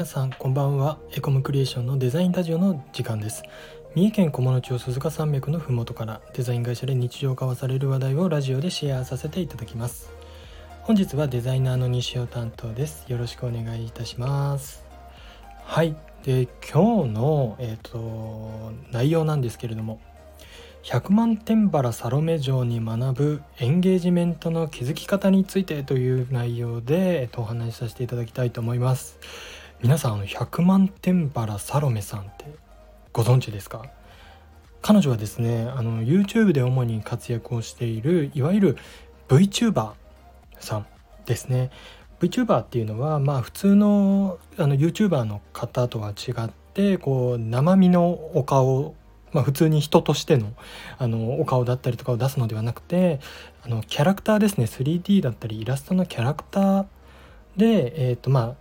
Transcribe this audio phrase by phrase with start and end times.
[0.00, 0.98] 皆さんこんばんは。
[1.12, 3.42] エコムクリエーションのデザインラジオの時間です。
[3.94, 10.10] 三重県菰野町鈴鹿山脈のふもとからデザイン会社で日常交わされる話題をラジオでシェアさせていただきます。
[10.84, 13.04] 本日はデザイナーの西尾担当です。
[13.12, 14.86] よろしくお願いいたします。
[15.64, 15.94] はい。
[16.22, 20.00] で今日のえっ、ー、と内容なんですけれども
[20.82, 29.18] 100万点原サロメ城に学ぶエンゲージメントの築き方についてという内容で、えっと、お話しさせていただきたいと思います。
[29.82, 32.44] 皆さんあの100万点原サロメさんって
[33.14, 33.86] ご存知ですか？
[34.82, 38.76] 彼女はですねあの YouTube で主に活躍をしているいわゆる
[39.28, 39.92] VTuber
[40.58, 40.86] さん
[41.24, 41.70] ですね。
[42.20, 48.94] VTuber っていうのはまあ普通のあの YouTuber の方とは違ってこう生身のお顔
[49.32, 50.52] まあ、普通に人としての
[50.98, 53.20] あのお顔だったりとかを出すのではなくて
[53.62, 54.64] あのキャラクターですね。
[54.64, 56.86] 3D だったりイラストのキャラクター
[57.56, 58.54] で、えーとまあ、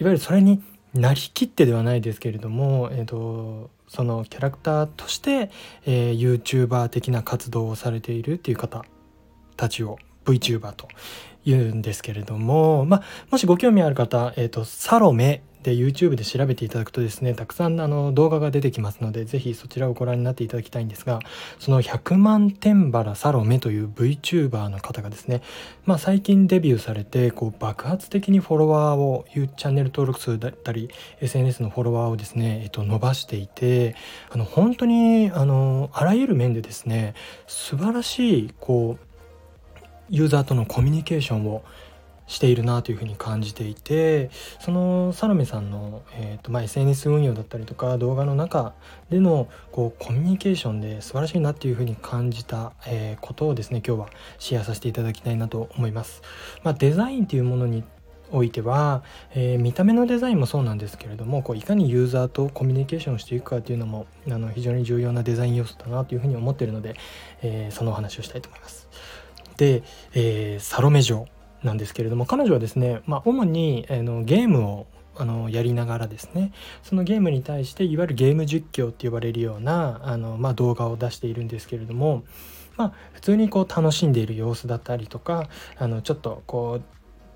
[0.00, 0.62] いわゆるそれに
[0.94, 5.50] なりきってではないですけれども、えーと、そのキャラクターとして、
[5.86, 8.84] えー、YouTuber 的な活動をされているっていう方
[9.56, 10.88] たちを VTuber と
[11.44, 21.20] 言うんですけれども、まあ、もしご興味ある方、えーとサロメで YouTube で調べていただくとですねたくさんあの動画が出てきますので是非そちらをご覧になっていただきたいんですが
[21.58, 25.42] その100万天原サロメという VTuber の方がですね、
[25.84, 30.88] まあ、最近デビューされてこう爆発的にフォロワーをチャンネル登録数だったり
[31.20, 33.96] SNS のフォロワーをですね、えっと、伸ばしていて
[34.30, 37.14] あの本当にあのあらゆる面でですね
[37.46, 39.10] 素晴らしいこう
[40.08, 41.62] ユーザーとのコミュニケーションを
[42.30, 48.72] しているなというふうに感じていてそのサロメさんの、えーとまあ、SNS 運用だったりとか動画の中
[49.10, 54.08] でのこうコミュニケーションで素晴らしいなっていうふうに感じた、えー、ことをですね今日は
[54.38, 56.22] シェアさせていただきたいなと思います。
[56.62, 57.82] まあ、デザインっていうものに
[58.30, 59.02] おいては、
[59.34, 66.94] えー、見た目のデザインもそうなんですけれどもこういかにユーザーとコミュニケーションしていくかっていうのもあの非常に重要なデザイン要素だなというふうに思ってるので、
[67.42, 68.88] えー、そのお話をしたいと思います。
[69.56, 69.82] で、
[70.14, 71.26] えー、サロメ城
[71.62, 82.24] なんですけれども彼女はですね、まあ、主にあのゲームをあのやりながらですねそのゲームに対していわゆるゲーム実況って呼ばれるようなあの、まあ、動画を出しているんですけれども、
[82.76, 86.82] まあ、普通にこう楽しんでいる様子だったりとかあのちょっとこう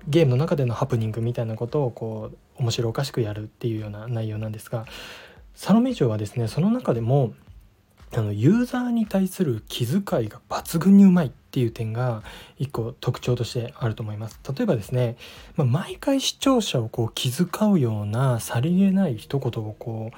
[0.07, 4.85] ゲームの中でのハプニングみたいなことをこう面白おかしくやるっていうような内容なんですが
[5.53, 7.33] サロメ城はですねその中でも
[8.13, 12.21] あのユーザーに対する気遣いが抜群にうまいっていう点が
[12.57, 14.41] 一個特徴としてあると思います。
[14.53, 15.15] 例えばですね、
[15.55, 20.17] まあ、毎回視聴者をこう気遣うようなさりげない一言をこう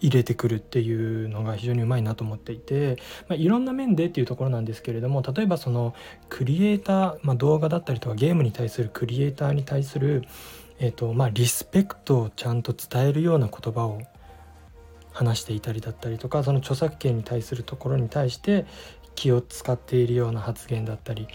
[0.00, 2.96] 入れてくるっていうのが非常にうまいなと思っていて、
[3.26, 5.96] まあ、いろんな面でっていうところなんですけれども例えばその
[6.28, 10.22] クリエイター、まあ、動画だったりとかゲームに対するクリエイターに対する、
[10.78, 14.00] えーとまあ、リスペクトをちゃんと伝えるような言葉を
[15.18, 18.66] 話していたりだったりとかその著作権に対するところに対して
[19.18, 21.26] 気を使っているような発言だったり、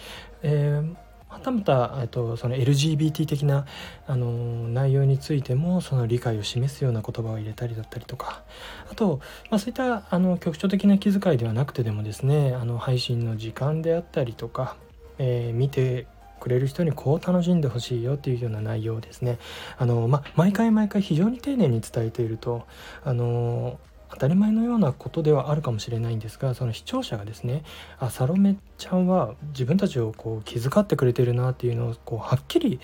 [0.41, 0.95] えー、
[1.29, 3.66] またまたとその LGBT 的な
[4.07, 8.41] あの内容についてもその理解を示すような言葉を入れたりだったりとか
[8.89, 14.77] あと、まあ、そういったあの局所的な気遣いではなくてでもですねあの配信の時間であったりとか、
[15.17, 16.07] えー、見て
[16.39, 19.39] くれる人にこう楽しんでほしいよっていうような内容をですね。
[19.77, 22.66] あの、ま毎回毎回非常に丁寧に伝えていると
[23.05, 23.79] あの
[24.13, 27.63] 当たり前のようなことではあるかもしれないんですがその視聴者がですね
[28.00, 32.79] あサロメちゃんは自分たちをこう気遣ってくれてるなっていうのをこうはっきり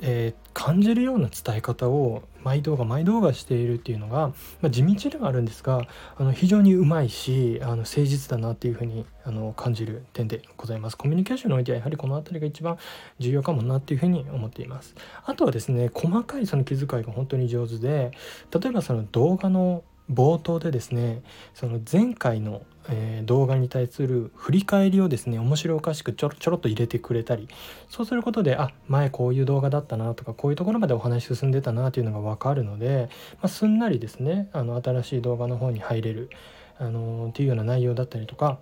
[0.00, 4.28] えー、感じるような伝え方を毎動画毎動画しているっていうのが、
[4.60, 10.96] まあ、地道ではあるんですがあの非常にうまいしあの誠実だなっていうふうにあの感じる点でございます。
[10.96, 12.78] コミュニケーションにおいてはやはりこの辺りが一番
[13.18, 14.94] 重要かもなっていうふうに思っています。
[15.24, 18.12] あとはですね細かいその気遣いが本当に上手で
[18.54, 21.22] 例えばその動画の冒頭でですね
[21.54, 27.48] その前回の、えー、動画に対する振り返りをですね面白おかしくちょろちょろっと入れてくれたり
[27.90, 36.30] そうすることであ前こういう動画だったなとかこういうところまでお話進んでたなというのが分かるので、まあ、すんなりですねあの新しい動画の方に入れる、
[36.78, 38.58] あのー、っていうような内容だったりとか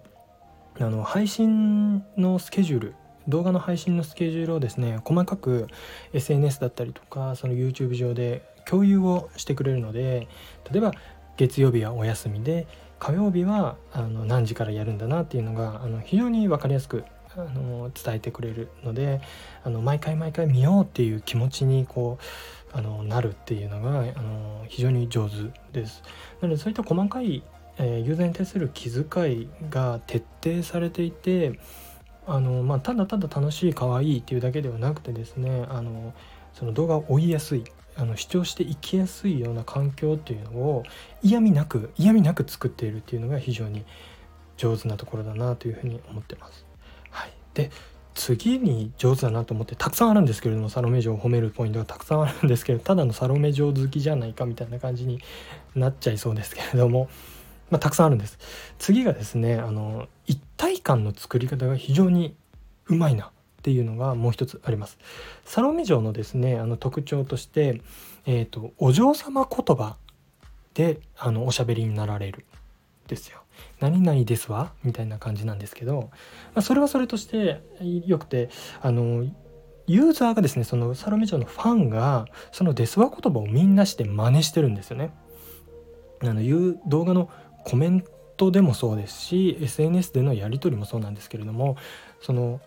[0.79, 2.95] あの配信のスケジュール
[3.29, 5.69] 動画の配信のスケジュールをですね細かく
[6.13, 10.29] SNS だったりとかその YouTube 上で共有をしてくれるので
[10.71, 10.93] 例えば
[11.37, 12.67] 月曜日はお休みで
[12.99, 17.05] 火曜日はあの何時からやるんだなっていうのがあの非常に分かりやすく
[17.37, 19.21] あの伝えてくれるので
[19.63, 22.19] あの毎回毎回見ようっていう気持ちにこ
[22.75, 25.37] うあのなるっていうのがあの非常に上手
[25.73, 26.03] です。
[26.41, 27.43] なのでそういった細かい、
[27.79, 31.59] えー、ユーザーに対する気遣いが徹底されていて
[32.27, 36.15] あの、まあ、ただただ楽しい可愛いっていうだけではなくてですねあの
[36.55, 37.65] その動画を追いやすい
[37.97, 40.85] あの主張していきやすいような環境っていうのを
[41.23, 43.85] 嫌味なく嫌味なく作っているっていうのが非常に
[44.57, 46.67] 上手なところだなというふうに思ってます。
[47.11, 47.71] はい、で
[48.15, 55.21] 次に上手だなと思ってたくさんあるんですけれどもサロメ嬢を褒めるポイントがたくさんあるんですけどただのサロメ嬢好きじゃないかみたいな感じに
[55.75, 57.11] なっちゃいそうですけれども、
[57.71, 58.39] まあ、たくさんあるんです。
[58.79, 62.35] 次がですねあの一体感の作り方が非常に
[62.87, 63.31] うまいな。
[63.67, 64.97] っていうのがもう一つあります。
[65.45, 67.83] サロメ嬢のですねあの特徴として、
[68.25, 69.97] えーとお嬢様言葉
[70.75, 72.45] であのおしゃべりになられる。
[73.09, 73.43] ですよ。
[73.81, 76.11] 何々ですわみたいな感じなんですけど、
[76.55, 77.61] まあ、それはそれとして
[78.07, 78.51] よくて
[78.83, 79.25] あの
[79.87, 85.11] ユーザーがですねそのサロメ嬢のファンがそのデスワ言葉をみんなして真似してるんですよね。
[86.23, 87.31] あのいう動画の
[87.65, 88.05] コメン
[88.37, 91.77] トでもそうですし SNS でのやり取りもそうなんですけれども
[92.21, 92.61] その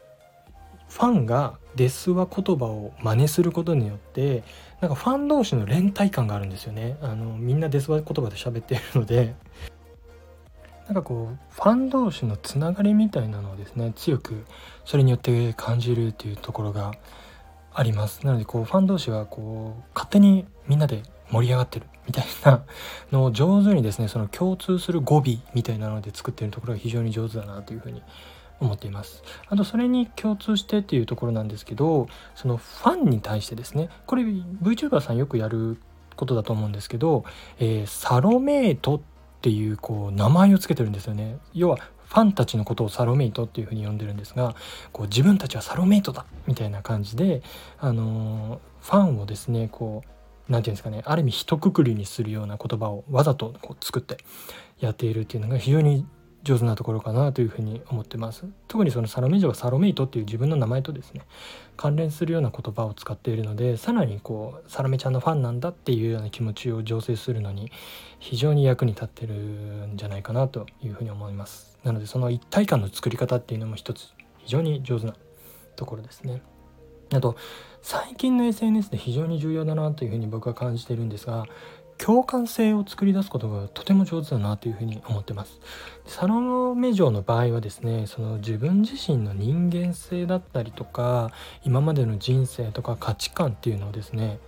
[0.89, 4.44] ファンがデスワ言葉を真似することによって
[4.81, 6.97] なんかファン同士の連帯感があるんですよね。
[7.01, 9.36] あのみんなデスワ言葉で喋っているので。
[10.88, 14.44] なんかこうファン同士のつながりみたいなのをですね強く
[14.86, 16.94] それによって感じるっていうところが
[17.71, 18.25] あります。
[18.25, 22.63] なのでこうファン同士がこう勝手にみんなで盛り上がってるみたいな
[23.12, 28.01] のを上手にですねその共通する語尾みたいなので作ってるところが非常に上手だなというふうに
[28.59, 29.23] 思っています。
[29.47, 35.77] あとそれに共通してっていうところなんですけどそのファンに対してですねこれ VTuber さんよくやる
[36.15, 37.23] ことだと思うんですけど、
[37.59, 39.01] えー、サロメートっ
[39.41, 41.38] ていうこう名前を付けてるんですよね。
[41.53, 44.56] 要はファンたちのことをサロメイトっていうふうに呼んでるんですが
[44.91, 47.44] こう自分たちはサロメイトだみたいな感じで、
[47.77, 54.17] あのファンをですねこう何て言うんですかねある意味一括りにするような言葉をわざとこう作って
[54.79, 56.06] やっているっていうのが非常に
[56.44, 58.45] 上手なところかなというふうに思ってます。
[58.68, 61.21] 特にそのサロメ嬢はサロメイトっていう自分の名前とですね
[61.75, 67.71] 関連するような言葉を使っているのでさらにこうサロメちゃんのファンなんだっていうような気持ちを醸成するのに
[68.19, 71.77] 非常に役に立ってるんじゃないかなというふうに思います。
[71.83, 75.15] なのでその一体感の作り方っていうのも一つ非常に上手な
[75.75, 76.42] ところですね。
[77.13, 77.35] あと
[77.81, 81.45] 最近の SNS で非常に重要だなというふうに僕は感じているんですが
[81.97, 85.59] 共感性を作り出すことがとても上手だなというふうに思ってます。
[86.06, 91.31] サロメ城の場合はですねその自分自身の人間性だったりとか
[91.65, 94.39] 今までの人生とか価値観っていうのをですね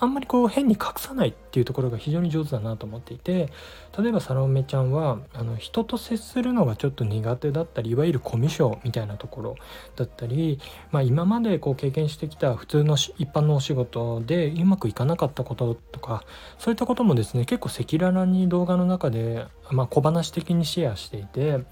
[0.00, 3.50] あんまりこう変に隠さないっていうところが非常に上手だなと思っていて
[3.98, 9.56] 例えばサロメちゃんはあの人と接するのがちょっと苦手だったりいわゆるコミュ障みたいなところ
[9.96, 10.60] だったり、
[10.92, 16.24] まあ、今までこう経験してきた普通の一般のお仕事でうまくいかなかったこととか
[16.58, 21.64] そういったこともですね結構赤裸々に動画の中で、まあ、小話的にシェアしていて。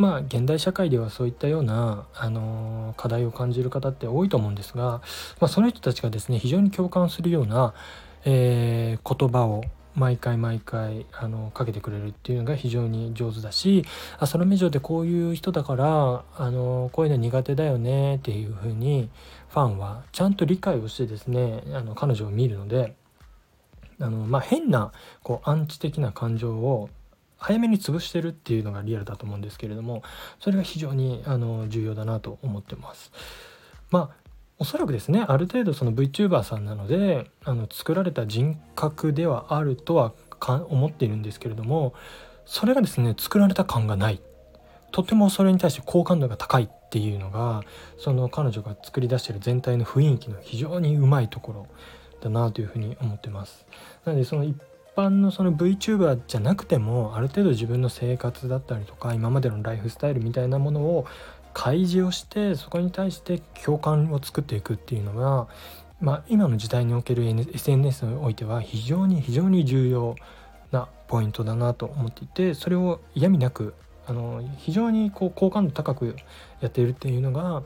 [0.00, 5.02] まあ現代社会ではそういったような、あの課題を感じる方って多いと思うんですが、ま
[5.42, 7.74] あ、その人たちがですね非常に共感するような、
[8.24, 9.62] えー、言葉を
[9.94, 13.84] 毎回毎回あのかけてくれるっていうのが非常に上手だし
[14.18, 19.10] あそのメジャーでこういう人だからあのこういうの苦手だよねっていうふうに
[19.48, 22.94] ファンはちゃんと理解をしてですねあの彼女を見るので
[24.00, 24.92] あの、まあ、変な
[25.22, 26.88] こうアンチ的な感情を
[27.40, 30.02] 早めに潰してるっていうのがリアルだと思うんですけれども
[30.38, 33.10] それが非常にあの重要だなと思ってます。
[33.90, 34.20] まあ
[34.58, 40.12] おそらくですねある程度その VTuber さんなのであの作られた人格ではあるとは
[40.68, 41.94] 思っているんですけれども
[42.44, 44.20] それがですね作られた感がない
[44.92, 47.62] とてもそれに対して好感度が高いっていうのが
[47.96, 51.66] その彼女が作り出してる全体の雰囲気の非常にうまいところ
[52.20, 53.64] だなというふうに思ってます。
[54.04, 54.56] なのでその一
[55.00, 61.06] 般のその VTuber じゃなくてもある程度自分の生活だったりとか今までのライフスタイルみたいなものを
[61.54, 65.48] 開示をしてそこに対して共感を作っていくっていうのが、
[66.00, 70.16] まあ、今の時代における SNS においては非常に非常に重要
[70.70, 73.74] なポイントだなと思っていてそれを嫌味なく
[74.06, 76.16] あの非常にこう好感度高く
[76.60, 77.62] やっているっていうのが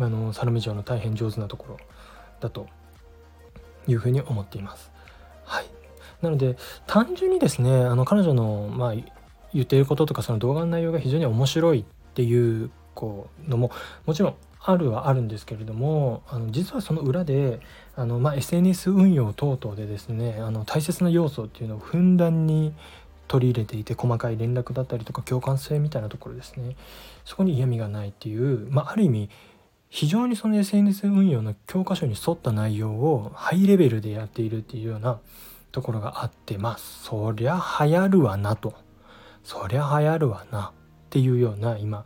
[0.00, 1.78] あのサロメ城の大変上手なところ
[2.40, 2.66] だと
[3.86, 4.90] いうふうに思っています。
[5.44, 5.77] はい
[6.22, 6.56] なので
[6.86, 8.94] 単純にですねあの彼女の、まあ、
[9.54, 11.84] 言っていることとかその動画の内容が非常に面白いっ
[12.14, 13.70] ていうこうのも
[14.06, 17.60] もちろんあるはあるんですけれどもあの実はその裏で
[17.94, 22.74] あの、まあ、SNS 運用等々でですねあの大切な要素っていうのをふんだんに
[23.28, 26.76] 取り入れていて細かい連絡だったりとか共感性みたいなところですね。
[27.24, 29.30] そこに嫌味がないっていう、まあ、ある意味
[29.90, 35.20] 非常にその SNS 運用の教科書に沿った内容をハイレベルでやっているっていうような
[35.72, 38.74] ところがあってまあそりゃ流行るわなと。
[39.44, 42.04] そりゃ流行るわなっていうような今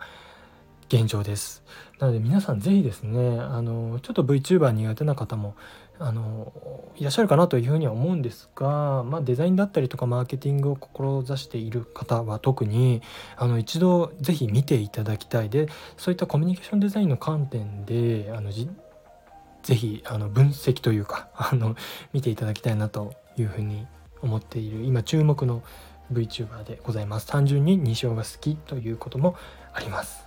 [0.88, 1.64] 現状です。
[1.98, 5.54] なので皆さん是非ですねあのちょっと VTuber 苦手な方も
[5.98, 6.52] あの
[6.96, 13.02] いらっしゃるかなというふうには思うんですが、まあ、デザインだったりとかマーケティングを志している方は特に
[13.36, 21.76] あの一度是非見ていただきたいでそういったコミュニケーションデザインの観点であのぜひあの分析というかあの
[22.12, 23.86] 見ていただきたいなというふうに
[24.20, 25.62] 思っている今注目の
[26.12, 27.26] VTuber でございます。
[27.26, 29.36] 単純に2章が好きということも
[29.72, 30.26] あります。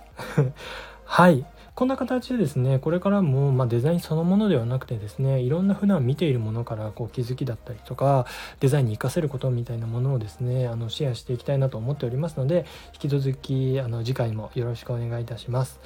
[1.04, 1.46] はい。
[1.76, 8.24] こんな形でですねこれからも、まデザインそのものではなくてですねいろんな普段見ているものからこう気づきだったりとか
[8.60, 15.78] デザインに活かせることみたいなものをですねあのシェアしていきたいなと思っておりますので引き続きあの次回もよろしくお願いいたします。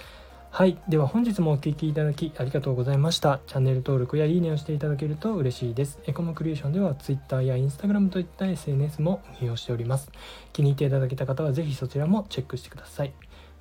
[0.52, 0.76] はい。
[0.88, 3.40] では本日もお聴きいただきありがとうございました。
[3.46, 6.00] チャンネル登録やいいねをしていただけると嬉しいです。
[6.06, 10.10] エコムクリエーションでは Twitter や Instagram といった SNS も運用しております。
[10.52, 13.12] 気に入っていただけた方はぜひそちらもチェックしてください。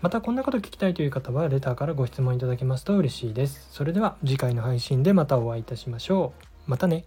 [0.01, 3.67] またこんなこと聞きたいという方はレターからご質問いただけますと嬉しいです。
[3.71, 6.33] それでは次回の配信でまたお会いいたしましょ
[6.67, 6.71] う。
[6.71, 7.05] またね。